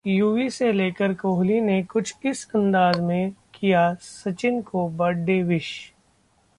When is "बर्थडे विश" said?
4.89-5.71